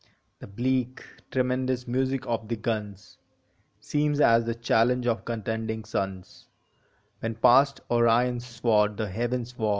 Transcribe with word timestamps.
The 0.39 0.47
bleak, 0.47 1.03
tremendous 1.29 1.87
music 1.87 2.25
of 2.25 2.47
the 2.47 2.55
guns 2.55 3.19
Seems 3.79 4.19
as 4.19 4.45
the 4.45 4.55
challenge 4.55 5.05
of 5.05 5.25
contending 5.25 5.85
suns 5.85 6.47
When 7.19 7.35
past 7.35 7.81
Orion 7.91 8.37
s 8.37 8.45
sword 8.47 8.97
the 8.97 9.07
heavens 9.07 9.55
war. 9.59 9.69